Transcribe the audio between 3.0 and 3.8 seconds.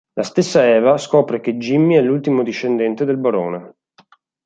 del barone.